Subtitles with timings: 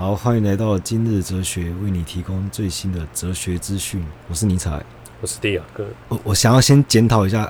[0.00, 4.02] 好，欢迎来到今日哲学，为你提供最新的哲学资讯。
[4.30, 4.82] 我是尼采，
[5.20, 5.86] 我是蒂亚哥。
[6.08, 7.44] 我我想要先检讨一下，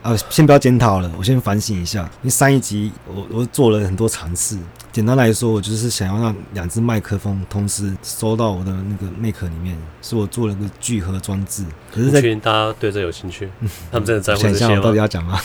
[0.00, 2.04] 啊，先不要检讨了，我先反省一下。
[2.22, 4.56] 因为上一集我我做了很多尝试，
[4.90, 11.62] 简单来说，我就是想要让两只麦克风同时收到我的那个 Mac 里面，是我做了个聚合装置。
[11.94, 13.50] 可是，在确定大家对这有兴趣，
[13.92, 14.76] 他们真的在乎这些吗？
[14.76, 15.38] 我到底要讲吗？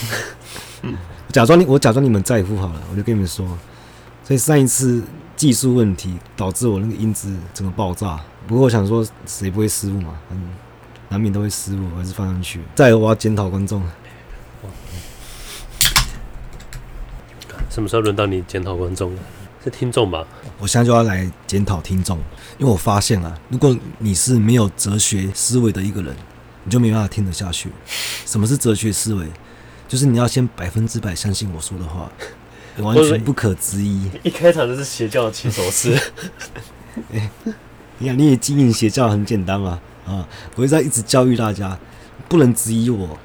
[1.28, 3.46] 假装你，我假装你们在乎好了，我就跟你们说。
[4.24, 5.04] 所以上一次。
[5.38, 8.20] 技术问题导致我那个音质整个爆炸。
[8.46, 10.18] 不过我想说，谁不会失误嘛？
[10.32, 10.50] 嗯，
[11.10, 12.60] 难免都会失误，我还是放上去。
[12.76, 13.82] 再有，我要检讨观众。
[17.70, 19.22] 什么时候轮到你检讨观众了？
[19.64, 20.26] 是听众吧？
[20.58, 22.18] 我现在就要来检讨听众，
[22.58, 26.16] 因为我发现啊，如果你是没有哲学思维的一个人，
[26.64, 27.70] 你就没办法听得下去。
[28.26, 29.28] 什么是哲学思维？
[29.88, 32.12] 就是你要先百分之百相信我说的话。
[32.84, 34.10] 完全不可质疑。
[34.24, 35.98] 一开场就是邪教的起手式。
[37.14, 37.30] 哎，
[38.00, 39.80] 你看，你也经营邪教很简单嘛？
[40.06, 41.78] 啊，我会在一直教育大家，
[42.28, 43.18] 不能质疑我，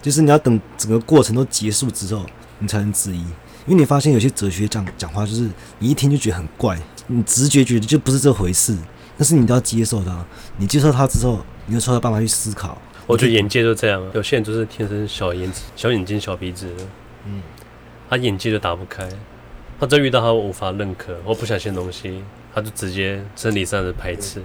[0.00, 2.24] 就是你要等整个过程都结束之后，
[2.58, 3.20] 你才能质疑。
[3.66, 8.76] 因为你发现有些哲学讲讲话，就是你一听就觉得很怪，你直觉觉得就不是这回事，
[9.18, 10.24] 但是你都要接受它。
[10.56, 12.80] 你接受它之后，你就才有办法去思考。
[13.06, 16.68] 我觉得眼界就这样，有些人就是天生小眼子、小眼睛、小鼻子。
[17.24, 17.42] 嗯。
[18.08, 19.08] 他眼界就打不开，
[19.80, 22.22] 他真遇到他无法认可或不相信的东西，
[22.54, 24.42] 他就直接生理上的排斥，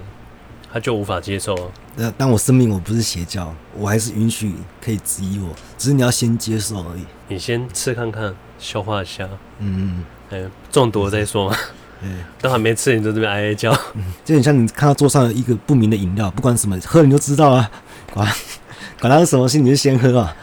[0.72, 1.72] 他就无法接受。
[1.96, 7.06] 那当我声明我不是邪教，我还是允许可以质疑我，只是你要先接受而已。
[7.28, 9.28] 你先吃看看，消化一下。
[9.60, 11.56] 嗯嗯，哎，中毒了再说嘛。
[12.04, 13.72] 嗯，都还没吃，你就这边哀哀叫。
[13.94, 17.70] 嗯， 就很像你看到桌上有一个不明的饮料，不管什么，喝你就知道啊。
[18.12, 18.28] 管
[19.00, 20.36] 管他是什么性，你就先喝啊。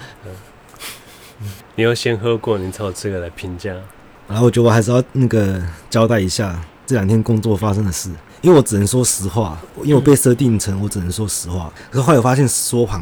[1.79, 3.73] 你要先喝过，你才有资格来评价。
[4.27, 8.11] 然后我觉得我还是要那个交代一下这两天工作发生的事，
[8.43, 11.73] 因为我只能说实话，因为我被设定成我只能说实话。
[11.89, 13.01] 可是后来我发现说谎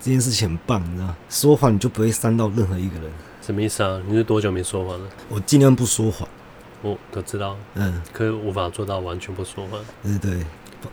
[0.00, 1.14] 这件事情很棒，你知道？
[1.30, 3.08] 说谎你就不会伤到任何一个人。
[3.40, 4.02] 什么意思啊？
[4.08, 5.06] 你是多久没说谎了？
[5.28, 6.28] 我尽量不说谎。
[6.82, 9.80] 我都知道，嗯，可是无法做到完全不说谎。
[10.02, 10.44] 对对，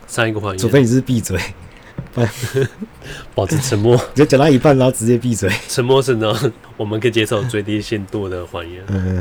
[0.05, 1.41] 上一个谎言，除非你是闭嘴。
[3.33, 5.51] 保持沉默，你就讲到一半，然后直接闭嘴。
[5.67, 6.33] 沉默是呢，
[6.77, 8.83] 我们可以接受最低限度的谎言。
[8.87, 9.15] 嗯，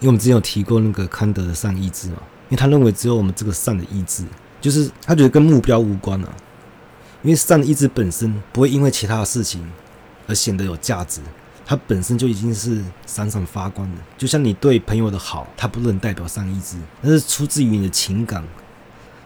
[0.00, 2.16] 因为我们之前有提过那个康德的善意志嘛，
[2.48, 4.24] 因为他认为只有我们这个善的意志，
[4.60, 6.28] 就是他觉得跟目标无关啊。
[7.22, 9.64] 因为善的意志本身不会因为其他的事情
[10.26, 11.20] 而显得有价值，
[11.64, 13.98] 它本身就已经是闪闪发光的。
[14.18, 18.44] 就像你对朋友的好，它不能代表善意志，那是出自于你的情感。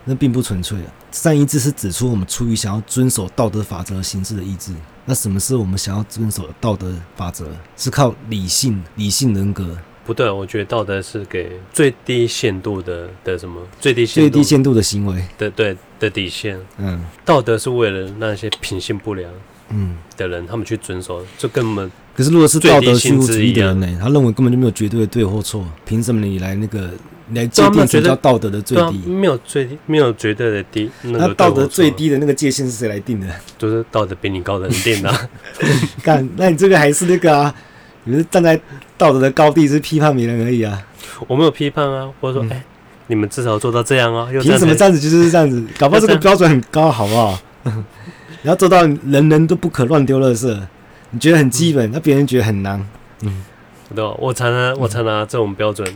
[0.08, 0.88] 那并不纯粹啊！
[1.12, 4.72] 善意志是指出我们出于想要遵守道德法则形式的意志。
[5.04, 7.44] 那什么是我们想要遵守的道德法则？
[7.76, 9.76] 是靠理性、理性人格？
[10.06, 13.60] 不对，我觉得道德是给最低限度的的什么？
[13.78, 16.58] 最低限最低限度的行为的对的底线。
[16.78, 19.30] 嗯，道德是为了那些品性不良
[19.68, 21.90] 嗯的人，他们去遵守，这根本。
[22.16, 23.98] 可是如果是道德虚无主义的人呢？
[24.00, 26.90] 他认为根本就没有绝对的对或错，凭什么你来那个？
[27.34, 28.98] 来界定什么叫道德的最低？
[29.06, 30.90] 没有最低，没有绝对的低。
[31.02, 33.26] 那道德最低的那个界限是谁来定的？
[33.58, 35.28] 就是道德比你高的人定的。
[36.02, 37.54] 干，那你这个还是那个啊？
[38.04, 38.58] 你是站在
[38.96, 40.82] 道德的高地，是批判别人而已啊？
[41.26, 42.64] 我没有批判啊，或者说，哎，
[43.08, 44.28] 你们至少做到这样啊？
[44.40, 45.62] 凭什么这样子就是这样子？
[45.78, 47.38] 搞不好这个标准很高，好不好？
[48.40, 50.58] 你要做到人人都不可乱丢垃圾，
[51.10, 52.82] 你觉得很基本，那别人觉得很难。
[53.22, 53.44] 嗯，
[53.94, 55.86] 对，我才拿我才拿这种标准。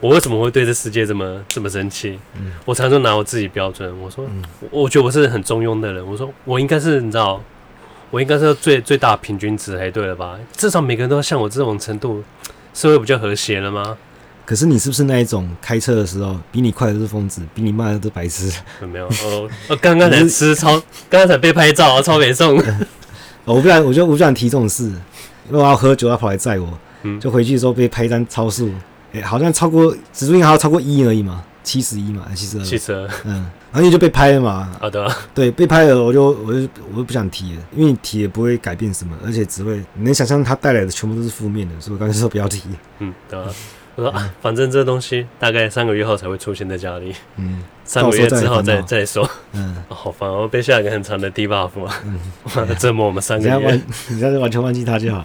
[0.00, 2.18] 我为什么会对这世界这么这么生气？
[2.34, 6.06] 嗯，我常常拿我自己标准，我说，嗯、我觉得我是很中庸的人。
[6.06, 7.42] 我说，我应该是你知道，
[8.10, 10.38] 我应该是最最大平均值才对了吧？
[10.56, 12.22] 至少每个人都要像我这种程度，
[12.74, 13.96] 社会不就和谐了吗？
[14.44, 18.52] 可是你是不是那一种开车的时候比你快的是疯子，比你慢的是白痴？
[18.92, 20.72] 没有，我我刚刚才吃超，
[21.08, 22.56] 刚刚才被拍照，超没送。
[23.44, 28.70] 我不想，我就我不想提这种事，因为我要喝酒，要跑来载我，嗯，就回去的时候被拍一张超速。
[29.22, 32.64] 好像超过指数应该还要超过一而已嘛，七十一嘛，七十二。
[32.64, 34.70] 七十二，嗯，然后你就被拍了嘛。
[34.80, 42.62] 好的，对，被拍了，我就我就我就不想提了，因为你提也不会改变什么，而且只会你能想象它带来的全部都是负面的，所以我刚才说不要提。
[42.98, 43.50] 嗯，对吧？
[43.96, 47.14] 我说啊，反正这东西大概三个月后才会出现在家里。
[47.36, 49.26] 嗯，三个月之后再再说。
[49.52, 52.20] 嗯，好烦，我被下一个很长的低 buff 啊，嗯，
[52.78, 53.74] 折磨我们三个月。
[54.08, 55.24] 你现在完全忘记他就好。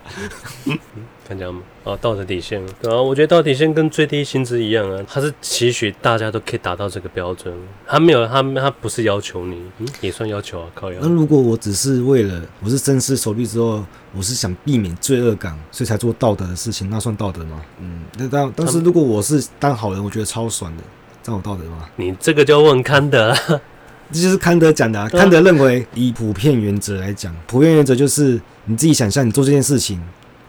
[1.32, 1.62] 看这样吗？
[1.86, 7.54] 哦，道德底线，对啊，我觉得道德底线跟最低薪资一样啊，他是期许大家都可以达到这个标准，
[7.88, 11.00] 他没有，他他不是要求你，嗯，也算要求啊，靠要。
[11.02, 13.82] 那如果我只是为了我是深思熟虑之后，
[14.14, 17.62] 我是想避免罪恶感，所以才做道德的事情，那算道德吗？
[17.80, 20.84] 嗯，那当但是如果我是当好人，我觉得超爽的，
[21.24, 21.88] 这样有道德吗？
[21.96, 23.34] 你这个就问康德，
[24.12, 25.08] 这就是康德讲的、啊。
[25.08, 29.98] 康德认为，以普遍原则来讲，普遍原则就是你自己想象，你做这件事情。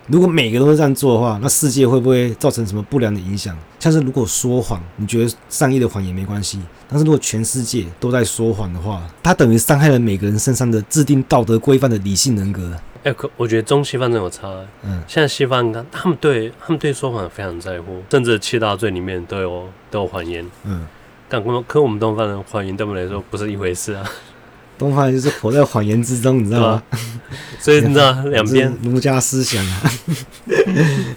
[0.09, 3.57] 如果每个人都这样做的话，那世界会不会造成什么不良的影响？
[3.79, 12.73] 像是如果说谎，你觉得善意的谎言没关系，但是如果全世界都在说谎的话，它等于伤害了每个人身上的制定道德规范的理性人格。
[13.05, 14.49] 哎、欸，可我觉得中西方真有差。
[14.83, 20.45] 嗯，现在西方他们对他们对说谎非常在乎，甚至七大罪里面都有都有谎言。
[20.65, 20.87] 嗯，
[21.29, 24.05] 但可我们东方人谎言对我们来说不是一回事啊。
[24.82, 26.82] 东方人就是活在谎言之中，你知道吗？
[27.61, 29.82] 所以你知道两边儒家思想啊。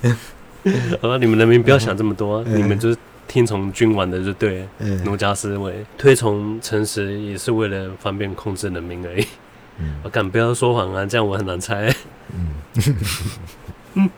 [1.01, 2.97] 好吧，你们人民不要想这么多，嗯、你们就是
[3.27, 4.59] 听从君王的就对。
[5.03, 9.25] 儒、嗯、家思维推崇诚实也是为了方便控制人民而已。
[9.79, 11.91] 嗯、 我敢不要说谎啊，这样我很难猜。
[12.35, 12.49] 嗯，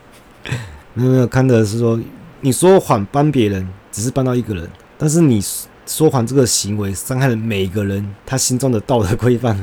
[0.92, 1.98] 没有没有，看的是说
[2.42, 4.68] 你说谎帮别人，只是帮到一个人，
[4.98, 5.42] 但是你。
[5.88, 9.58] 说谎这个行为伤害了每个人他心中的道德规范，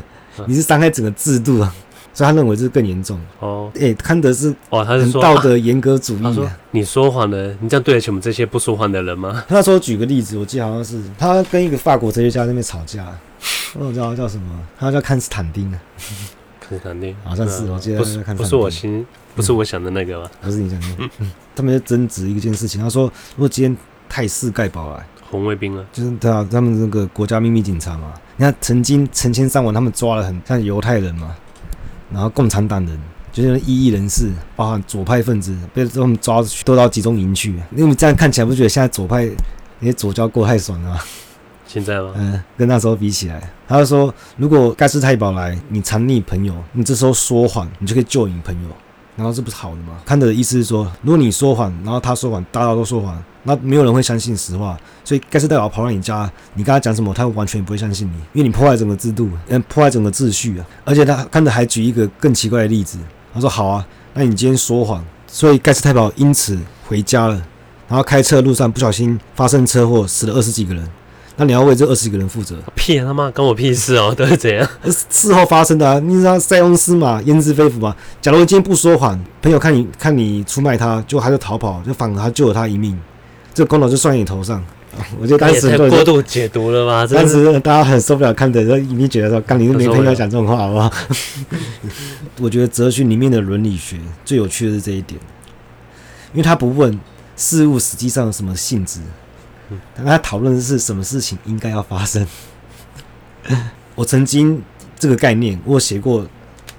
[0.48, 1.74] 你是伤害整个制度啊，
[2.14, 3.72] 所以他认为这是更严重哦。
[3.76, 6.22] 哎、欸，康德是哦，他是道德严格主义、啊。
[6.24, 13.06] 他说：“你说谎的，你这样对得起我们这些不说谎的人吗？” 他说：“举个例子，我记得好像是他跟一个法国哲学家在那边吵架，
[13.76, 15.80] 我知道他叫什么，他叫康斯坦丁啊。
[16.60, 19.06] 康斯坦丁 好像是，我记得是不是我心，
[19.36, 20.30] 不是我想的那个吗？
[20.42, 20.88] 不是你想的。
[21.20, 22.82] 嗯，他们在争执一件事情。
[22.82, 23.04] 他说
[23.38, 23.78] ：“如果今天
[24.10, 28.14] 泰式盖堡来。”红卫兵啊，就是对啊，他们那个国家秘密警察嘛。
[28.38, 31.36] 你看，曾经成千上万，他们抓了很像犹太人嘛，
[32.12, 33.00] 然后共产党人，
[33.32, 37.52] 就是异议人士，包含左派分子，被他们抓去，都到集中营去。
[37.76, 39.30] 因为你这样看起来，不觉得现在左派
[39.80, 41.00] 那些左交过太爽了吗？
[41.68, 42.14] 现在吗？
[42.16, 48.70] 嗯，跟那时候比起来，他就说，如果盖世太保来，你藏匿朋友，你这时候说谎，你就可以救你朋友。
[49.16, 49.98] 然后这不是好的吗？
[50.06, 54.78] 康德的意思是说，如果你说谎，然后他说谎，大家都说谎，那没有人会相信实话。
[55.04, 60.66] 所以盖世太保跑到你家，你跟他讲什么，他完全不会相信你，因为你破坏整个制度，嗯，破坏整个秩序啊。
[60.84, 62.98] 而且他康德还举一个更奇怪的例子，
[63.34, 67.36] 他说：“好啊，那你今天说谎，所以盖世太保因此回家了，
[67.88, 70.86] 然后开车路上不小心发生车祸，死了二十几个人。”
[71.38, 72.56] 那你要为这二十几个人负责？
[72.76, 74.16] 屁他妈，关我屁事哦！
[74.16, 74.66] 都是怎样？
[75.10, 76.00] 事后发生的啊！
[76.00, 77.94] 你知道塞翁失马焉知非福吗？
[78.22, 82.98] 假如我今天不说谎，朋友看你看你出卖他，就他就逃跑，就反而他救了他一命，
[83.54, 84.64] 这功劳就算你头上。
[85.20, 87.06] 我觉得当时太过度解读了吧？
[87.06, 90.90] 当时大家很受不了看的，说你觉得说，刚你没朋友讲这种话好不好？
[92.40, 95.20] 我觉得哲学里面的伦理学最有趣的是这一点，
[96.32, 96.98] 因为他不问
[97.36, 99.02] 事物实际上有什么性质。
[99.96, 102.26] 他讨论的是什么事情应该要发生。
[103.96, 104.62] 我曾经
[104.98, 106.28] 这个概念，我写过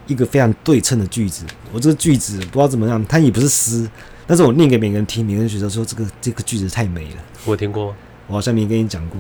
[0.07, 1.45] 一个非常对称的句子。
[1.73, 3.89] 我这个句子不知道怎么样，它也不是诗，
[4.27, 7.17] 但是我念给每个人听，每个人觉得说这个这个句子太美了。
[7.45, 7.95] 我听过，
[8.27, 9.19] 我好像没跟你讲过。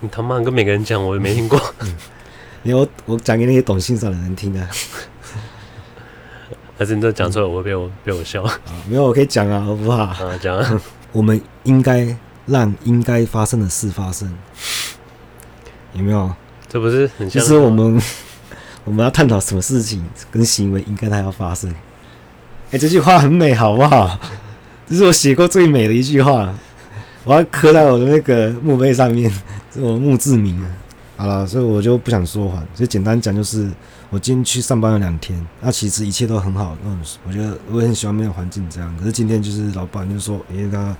[0.00, 1.60] 你他妈跟每个人讲，我也没听过。
[2.64, 4.68] 因为我我讲给那些懂欣赏的人听的。
[6.78, 8.42] 还是你这讲出来，我会被我被我笑。
[8.42, 10.04] 啊，没有，我可以讲啊，好不好？
[10.04, 10.82] 啊，讲啊。
[11.12, 12.16] 我们应该。
[12.48, 14.32] 让应该发生的事发生，
[15.92, 16.30] 有没有？
[16.68, 17.40] 这不是很像？
[17.40, 18.00] 就是我们
[18.84, 21.70] 我们要探讨什么事情跟行为应该它要发生。
[21.70, 24.18] 哎、欸，这句话很美，好不好？
[24.86, 26.54] 这是我写过最美的一句话，
[27.24, 29.30] 我要刻在我的那个墓碑上面，
[29.72, 30.70] 是我墓志铭啊。
[31.16, 33.70] 好了，所以我就不想说谎，所以简单讲就是，
[34.10, 36.76] 我今天去上班了两天，那其实一切都很好。
[36.84, 38.94] 嗯，我觉得我也很喜欢那个环境这样。
[38.98, 40.96] 可是今天就是老板就说，因为他。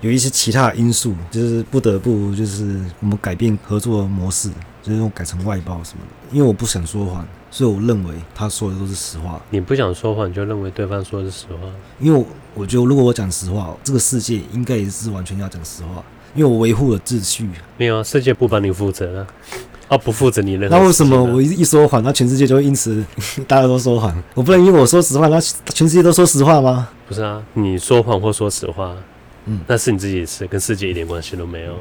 [0.00, 4.48] 有一些其他的因素，就是不得不就是我们改变合作模式，
[4.82, 6.36] 就是我改成外包什么的。
[6.36, 9.40] 因为我不想说谎，所以我认为他说的都是实话。
[9.50, 11.68] 你不想说谎，你就认为对方说的是实话？
[11.98, 12.24] 因为
[12.54, 16.02] 我觉得如果我讲实话，这个世界应该也是完全要讲实话。
[16.34, 17.48] 因为我维护了秩序。
[17.76, 19.26] 没有啊，世界不帮你负责啊，
[19.88, 20.70] 啊不负责你认。
[20.70, 23.04] 那为什么我一一说谎，那全世界就会因此
[23.48, 24.14] 大家都说谎？
[24.34, 26.88] 我不能因为我说实话，那全世界都说实话吗？
[27.08, 28.94] 不是啊，你说谎或说实话。
[29.48, 31.74] 嗯，那是你自己的事，跟世界一点关系都没有。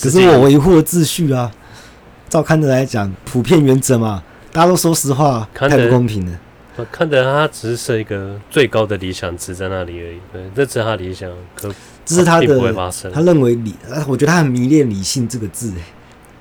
[0.00, 1.52] 可是我维护了秩序啊，
[2.28, 6.40] 照康德来讲，普遍原则嘛，大家都说实话，太不公平了。
[6.92, 11.68] 康德他只是设一个最高的理想值在那里而已，对，这只是他理想，可
[12.04, 13.74] 这是他的，他认为理，
[14.06, 15.72] 我觉得他很迷恋理性这个字，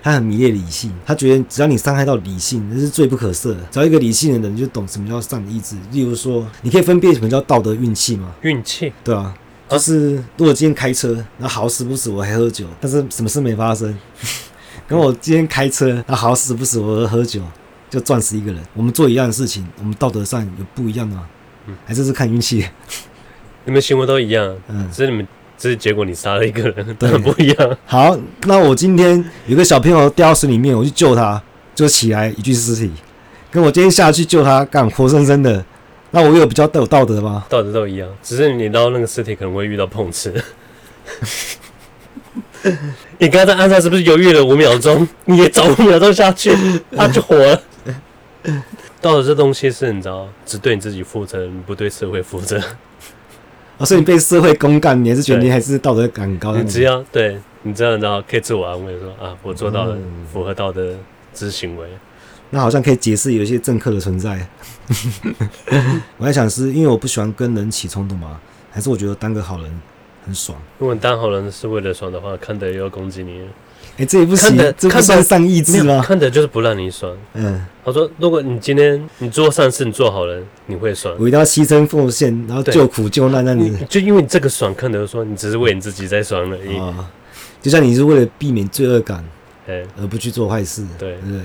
[0.03, 3.57] 他很迷恋理性，他觉得只要你伤害到理性，那是罪不可赦的。
[3.71, 8.31] 只要一个理性的人就懂什么叫善的意志，例如说，你可以分辨什么叫道德运气吗？
[8.41, 9.35] 运气，对啊。
[9.69, 13.97] 就是如果今天开车，那好死不死我还喝酒，但是什么事没发生。
[14.88, 17.41] 跟我今天开车，那好死不死我喝酒，
[17.89, 18.62] 就撞死一个人。
[18.74, 21.27] 我们做一样的事情，我们道德上有不一样的吗？
[21.67, 22.65] 嗯，还是是看运气。
[23.65, 27.77] 你们行为都一样，嗯，只是你们只是结果你杀了一个人，当然不一样。
[27.86, 31.43] 好，那我今天有个小朋友掉到水里面，我去救他，
[31.75, 32.89] 就起来一具尸体，
[33.51, 35.65] 跟我今天下去救他，干活生生的，
[36.11, 37.45] 那我有比较有道德吗？
[37.49, 40.33] 道德都一样，只是你捞那个尸体可能会遇到碰瓷。
[43.19, 45.07] 你刚才在岸上是不是犹豫了五秒钟？
[45.25, 46.55] 你也早五秒钟下去，
[46.95, 47.61] 他就活了。
[49.01, 52.57] 道德这东西是你知道，只对你自己负责，不对社会负责。
[53.77, 56.55] 啊，所以你被社会公干，你还是觉得你还是道德感很高？
[56.55, 59.97] 你只要对你这样，你知道可以自我安慰说啊，我做到了
[60.31, 60.95] 符合道德
[61.33, 61.87] 之行为。
[62.49, 64.47] 那好像可以解释有一些政客的存在。
[66.17, 68.39] 我在想是因为我不喜欢跟人起冲突吗？
[68.71, 69.81] 还是我觉得当个好人
[70.25, 70.57] 很爽？
[70.77, 73.41] 如果你当好人是为了爽的话，看德又要攻击你。
[73.97, 76.03] 哎、欸，这也不行，的这不算善意志吗？
[76.05, 77.11] 看的就是不让你爽。
[77.33, 81.15] 嗯，他说，如果你今天你做善事，你做好人，你会爽。
[81.17, 86.77] 我一定要牺牲奉献，然后救苦救难，那你就因为你这个爽，看德说你只是为你自己在爽而已。
[86.77, 87.09] 啊，
[87.61, 89.25] 就像你是为了避免罪恶感，
[89.67, 90.85] 哎，而不去做坏事。
[90.99, 91.31] 对对。
[91.31, 91.41] 对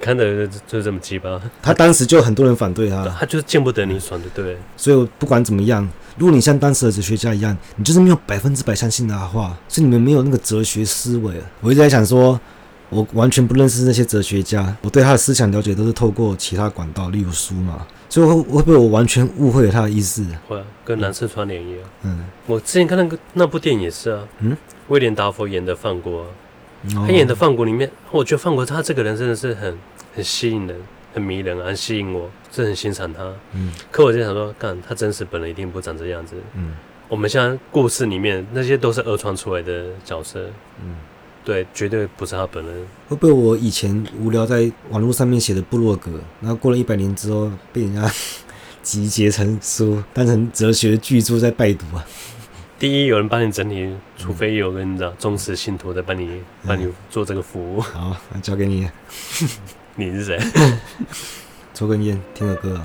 [0.00, 4.56] 看的就是这么鸡巴，他当时就很多人反对他，他就是见不得你爽的，对。
[4.76, 5.88] 所以不管怎么样，
[6.18, 11.34] 如果你像当时的哲学家一样，你就是没有百分之百相信他的话，所以你们没有那个哲学思维。
[11.60, 12.38] 我一直在想说，
[12.90, 17.86] 我完全不认识那些哲学家，我对他的思想了解都是透过其他管道，例如书嘛。
[18.08, 20.24] 所以会会不会我完全误会了他的意思？
[20.46, 21.80] 会啊，跟蓝色窗帘一样。
[22.02, 24.22] 嗯，我之前看那个那部电影也是啊。
[24.38, 24.56] 嗯，
[24.88, 26.24] 威廉达佛演的范国。
[26.94, 29.76] 他演的《放谷》里面，我觉得放谷他这个人真的是很
[30.14, 30.76] 很吸引人，
[31.14, 33.32] 很迷人，很吸引我，是很欣赏他。
[33.52, 36.36] 嗯，可我就想说，干他真实本人一定不长这样子。
[36.54, 36.74] 嗯，
[37.08, 40.40] 我们现在故事里面那些都是二创出来的角色。
[40.82, 40.96] 嗯，
[41.44, 42.86] 对，绝对不是他本人。
[43.08, 48.10] 会不会我以前无聊在网络上面写的部落格，然后过了一百年之后被人家
[48.82, 52.06] 集结成书，当成哲学巨著在拜读啊？
[52.78, 57.80] 第一，有人帮你整理，除非有个你知道忠实信徒在帮你帮、嗯、你做这个服务。
[57.80, 58.86] 好，那交给你。
[59.96, 60.38] 你是谁？
[61.72, 62.80] 抽根烟，听个歌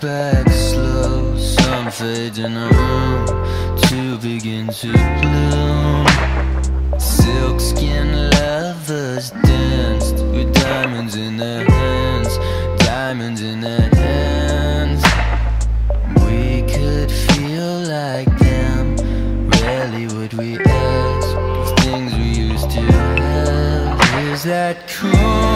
[0.00, 1.36] back slow.
[1.36, 3.26] Some fading around
[3.82, 6.06] to begin to bloom.
[6.98, 12.38] Silk skin lovers danced With diamonds in their hands
[12.78, 15.02] Diamonds in their hands.
[16.24, 19.48] We could feel like them.
[19.48, 24.32] Rarely would we ask Things we used to have.
[24.32, 25.47] Is that cool?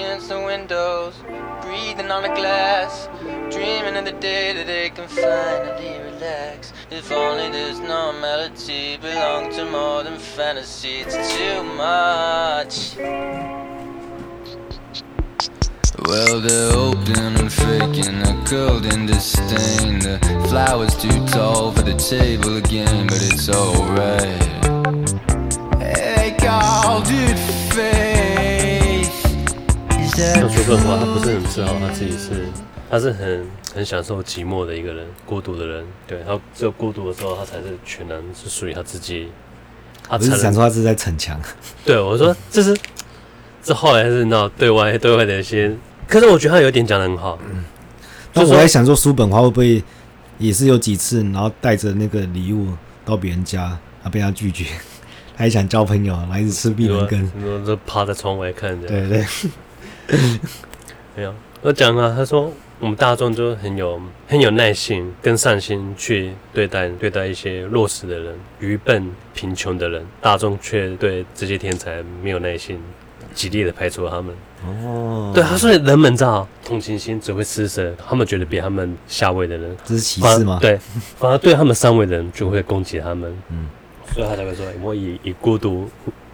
[0.00, 1.14] Against the windows,
[1.60, 3.06] breathing on the glass,
[3.50, 6.72] dreaming of the day that they can finally relax.
[6.90, 12.96] If only this normality belonged to more than fantasy, it's too much.
[16.06, 19.98] Well, they're open and faking a golden disdain.
[19.98, 24.59] The flowers too tall for the table again, but it's alright.
[30.20, 32.44] Is 像 that 说笨话，他不是很自豪他自己是，
[32.90, 35.84] 他是很很享受寂寞的一个人，孤独的人。
[36.06, 39.28] 对，他只有孤独的时候，他才是全然是属于他自己。
[40.06, 41.40] 他只是想说他是在逞强，
[41.86, 42.76] 对我说，这是
[43.62, 45.74] 这后来是闹对外对外的一些，
[46.06, 47.38] 可是我觉得他有一点讲的很好，
[48.32, 49.82] 但就是说我在想说叔本华会不会
[50.36, 52.68] 也是有几次，然后带着那个礼物
[53.06, 54.66] 到别人家，他被他拒绝，
[55.34, 59.24] 他也想交朋友，来一直吃闭门羹，你说就趴在窗外看着，对对，
[61.16, 72.80] 没有，我讲了，他说我们大众就很有很有耐心跟善心去对待对待一些弱势的人、愚笨、贫穷的人，大众却对这些天才没有耐心，
[73.34, 74.34] 极力的排除他们。
[74.66, 80.58] 哦，对，他说人们知道同情心只会施舍他们觉得比他们下位的人，这是歧反视吗？
[80.60, 80.78] 对，
[81.18, 83.34] 反而对他们上位的人就会攻击他们。
[83.50, 83.68] 嗯，
[84.14, 85.88] 所以他才会说，欸我以以孤独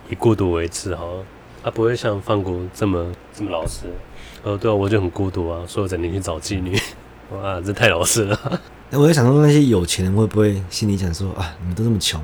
[0.09, 1.24] 以孤独为耻好了，
[1.66, 3.87] 他不会像放谷这么这么老实。
[4.44, 6.79] 呃，对啊，我就很孤独啊，所以我整天去找妓女。
[7.35, 8.61] 哇，这太老实了。
[8.88, 12.22] 那我在想说那些有钱人会不会心里想说啊，你们都这么穷，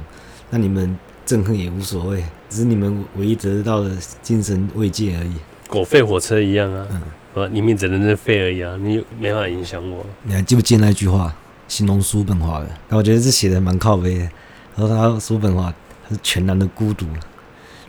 [0.50, 3.90] 那你们憎恨也无所谓，只是你们唯一得到的
[4.22, 5.32] 精神慰藉而已。
[5.66, 7.02] 狗吠火车一样啊，嗯
[7.34, 10.06] 呃，你们只能是吠而已啊，你没办法影响我。
[10.22, 11.34] 你还记不记得那句话，
[11.66, 12.68] 形容叔本华的？
[12.90, 14.30] 那我觉得这写的蛮靠背的。
[14.76, 15.74] 然后他叔本华
[16.08, 17.06] 他是全然的孤独，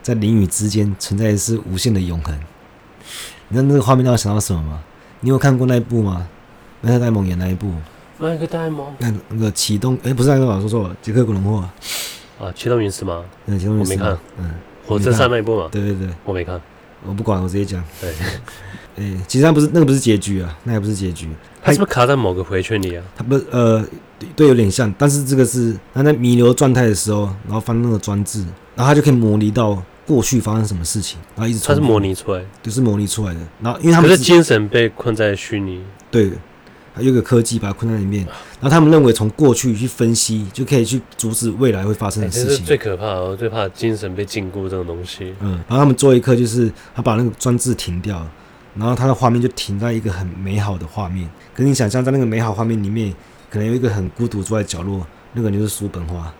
[0.04, 2.38] 在灵与之间存在的是无限的永恒。
[3.48, 4.82] 你知道那个画面让我想到什么吗？
[5.20, 6.28] 你有看过那一部吗？
[6.82, 7.72] 麦克戴蒙演那一部，
[8.18, 11.56] 那个戴蒙那那个启动，哎、不是那个，我说错了，杰克·古伦霍，
[12.38, 13.24] 啊，启动陨石吗？
[13.46, 14.50] 嗯，启动我没看，嗯，
[14.86, 16.60] 火车上那一部嘛，对对对，我没看。
[17.06, 17.82] 我不管，我直接讲。
[18.00, 18.12] 对，
[18.96, 21.28] 哎、其实那不是那个不是结局啊，那也不是结局，
[21.62, 23.02] 他是不是卡在某个回圈里啊？
[23.16, 23.82] 他不是呃，
[24.18, 33.40] 对对，有点像，但是这个是他在弥留状态的时候，然后翻那个装置，然后他就可以模拟到过去发生什么事情，然后一直它是模拟出来的，就是模拟出来的。
[33.60, 35.82] 然后因为他可是精神被困在虚拟。
[36.10, 36.30] 对，
[36.92, 38.24] 还有一个科技把它困在里面，
[38.60, 42.48] 然后他们认为从过去去分析就可以去阻止未来会发生欸、的事情。
[42.48, 45.34] 这是最可怕的，我最怕精神被禁锢这种东西。
[45.40, 48.24] 嗯，然后他们做一刻就是他把那个装置停掉，
[48.76, 51.28] 然后他的画面就停在一个很美好的画面。
[51.54, 53.12] 可是你想象在那个美好画面里面，
[53.50, 56.32] 可能有一个很孤独坐在角落，那个人就是叔本华，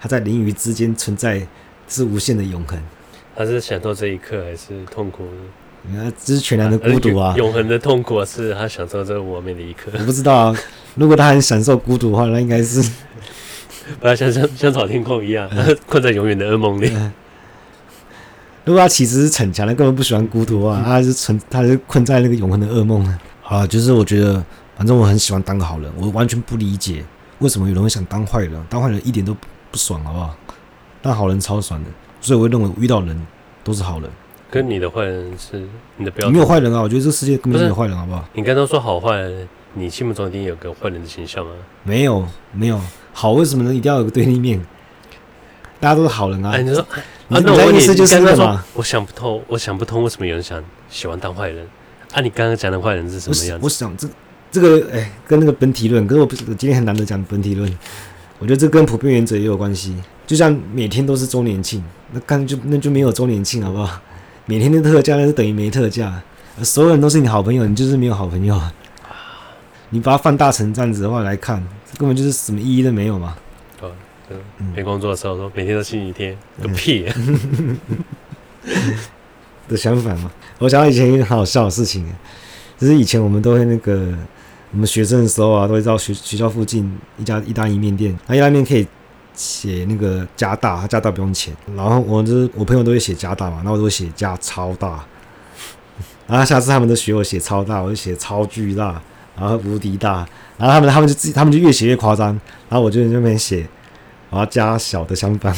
[0.00, 1.46] 他在林与之间存在
[1.88, 2.78] 是无限的永恒。
[3.36, 5.32] 他是享受这一刻，还是痛苦的？
[5.86, 7.34] 你看，这是全然的孤独啊！
[7.36, 9.90] 永恒的痛苦是他享受这个完美的一刻。
[9.98, 10.56] 我不知道啊，
[10.94, 12.82] 如果他很享受孤独的话，那应该是
[14.00, 15.50] 不要像像像草天空一样，
[15.86, 16.90] 困在永远的噩梦里。
[18.64, 23.04] 如果他其实是逞强的，根本不喜欢孤独啊，他是存，他是困在那个永恒的噩梦。
[23.42, 24.42] 好啊，就是我觉得，
[24.78, 27.04] 反正我很喜欢当个好人，我完全不理解
[27.40, 29.36] 为什么有人会想当坏人，当坏人一点都
[29.70, 30.34] 不爽，好不好？
[31.02, 31.90] 当好人超爽的，
[32.24, 33.26] 所以我会认为遇到人
[33.62, 34.10] 都是好人。
[34.50, 35.62] 跟你的坏人是
[35.98, 38.24] 你的标准，没有坏人啊，我觉得这世界根本就没有坏人，好不好？
[38.32, 39.28] 你刚刚说好坏，
[39.74, 41.52] 你心目中一定有个坏人的形象啊？
[41.82, 42.80] 没有，没有
[43.12, 43.74] 好，为什么呢？
[43.74, 44.64] 一定要有个对立面？
[45.80, 46.52] 大家都是好人啊。
[46.52, 46.96] 哎，你说啊，
[47.28, 48.64] 你那我意思就是你刚刚说什么？
[48.74, 51.66] 我想不通，我想不通为什么有人想喜欢当坏人
[52.14, 52.22] 啊？
[52.22, 53.64] 你刚刚讲的坏人是什么样子？
[53.64, 54.08] 我想这
[54.52, 57.68] 这个哎，跟那个本体论，可是我不是我今天很难得讲本体论。
[58.38, 59.96] 我觉得这跟普遍原则也有关系。
[60.26, 61.82] 就像每天都是周年庆，
[62.12, 64.00] 那干就那就没有周年庆，好不好？
[64.46, 66.22] 每天的特价那是等于没特价，
[66.62, 68.60] 所有人都是你好朋友，你就是没有好朋友。
[69.90, 71.64] 你把它放大成这样子的话来看，
[71.96, 73.36] 根本就是什么意义都没有嘛。
[73.80, 73.90] 哦，
[74.74, 77.06] 没工作的时候说每天都星期天，个屁！
[79.68, 82.04] 的相反嘛，我想到以前一个很好笑的事情，
[82.78, 84.12] 就是以前我们都会那个，
[84.72, 88.86] 我们学生的时候啊，都会到学学校附近一家意大利面店，那意大利面可以
[89.34, 91.54] 写那个加大，它加大不用钱。
[91.76, 95.04] 然后我就是我朋友都会写加大嘛，然后我都会写加超大。
[96.26, 99.00] 然后下次他们都学我写超大，我就写超巨大，
[99.36, 100.26] 然后无敌大。
[100.56, 102.28] 然后他们他们就自己他们就越写越夸张，
[102.68, 103.66] 然后我就在那边写，
[104.30, 105.54] 然后加小的相反。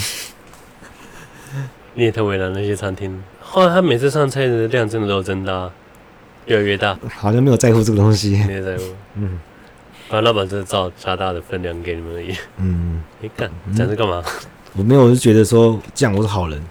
[1.94, 3.22] 你也太为难那些餐厅。
[3.40, 5.70] 后来他每次上菜的量真的都增大，
[6.46, 6.98] 越来越大。
[7.14, 8.30] 好像没有在乎这个东西。
[8.30, 8.82] 你也在乎？
[9.14, 9.38] 嗯
[10.08, 12.34] 反正老板就是照加大的分量给你们而已。
[12.58, 13.02] 嗯。
[13.20, 14.22] 你干，讲这干嘛？
[14.74, 16.62] 我没有，我是觉得说这样我是好人，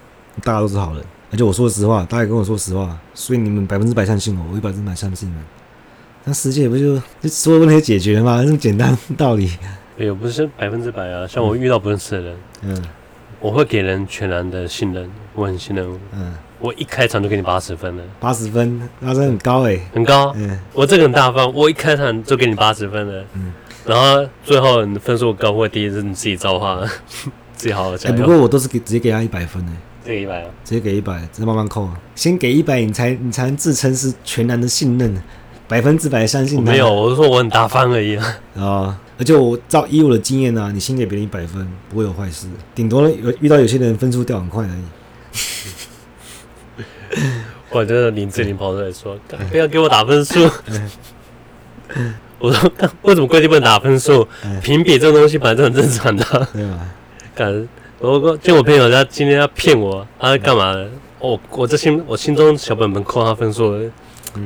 [0.44, 5.44] 大家都是好人，而且我说实话，大家跟我说实话，所以你们百分之百相信我，我一百分之百相信你们。
[6.24, 8.44] 那世界不就就所有问题解决了吗？
[8.44, 9.50] 这么简单道理。
[9.98, 12.86] 也不是百分之百啊，像我遇到不认识的人，嗯，
[13.40, 16.00] 我会给人全然的信任，我很信任。
[16.14, 20.34] 嗯，我一开场就给你八十分了，八十分，那真的很高哎、欸，很高。
[20.36, 23.26] 嗯，我这个很大方，我一开场就给你八十分了。
[23.34, 23.54] 嗯，
[23.86, 26.82] 然后最后你分数高或低是你自己造化，
[27.56, 28.16] 自己好好加油。
[28.16, 35.22] 哎、欸，不过我都是给直接给他一百分哎、欸，这个一百啊，直接给一百，直接慢慢扣，先给一百，你才你才能自称是全然的信任。
[35.68, 36.72] 百分之百相信他。
[36.72, 38.38] 没有，我是说我很大方而已啊。
[38.56, 42.48] 啊， 而且我照以我的经验呢、啊，你先给别人一百分，不会有坏事。
[42.76, 44.84] 顶多有遇到有些人分数掉很快而已。
[47.72, 49.18] 我觉得林志玲跑出来说
[49.52, 50.40] ：“不要给我打分数。
[52.40, 52.72] ”我说
[53.04, 54.28] ：“为什么规定不能打分数？
[54.62, 56.80] 评比这种东西本来就很正常的。”对吧？
[57.34, 57.68] 干，
[58.00, 60.90] 我见我朋友他今天要骗我，他是干嘛的？
[61.20, 63.74] 我我这心我心中小本本扣他分数，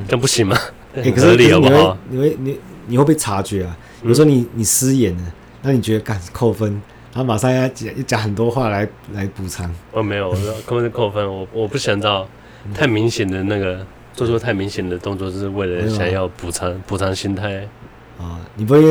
[0.07, 0.57] 这不行吗？
[0.95, 3.77] 哎、欸，可是，可是你会你会你你会被察觉啊？
[4.01, 5.23] 比如说你你失言了，
[5.61, 6.81] 那你觉得敢扣分，
[7.13, 9.69] 他马上要讲讲很多话来来补偿。
[9.91, 11.27] 我没有，我说根本就扣分。
[11.27, 12.27] 我我不想到
[12.73, 17.67] 太明显的那个做出太明显的动作，是为了想要补偿补偿心态
[18.17, 18.39] 啊。
[18.55, 18.81] 你不会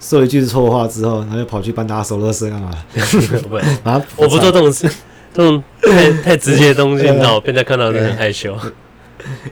[0.00, 2.70] 说一句错话之后，然后就跑去帮大家收垃圾干嘛？
[3.48, 3.56] 不，
[3.88, 4.88] 啊，我不做这种事，
[5.32, 8.56] 这种太太直接的东西，你知道，被人家看到就很害羞。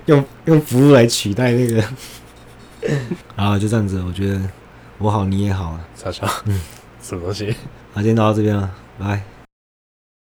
[0.06, 1.82] 用用服务来取代那个，
[3.34, 4.38] 然后就这样子，我觉得
[4.98, 6.60] 我好你也好啊，傻笑，嗯，
[7.02, 7.54] 什么东西？
[7.94, 9.22] 好今天到这边了，拜。